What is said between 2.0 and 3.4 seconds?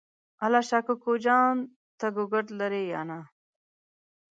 ګوګرد لرې یا نه؟